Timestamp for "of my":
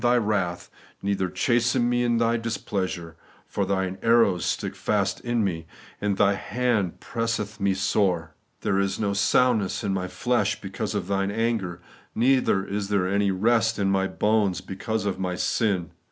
15.05-15.35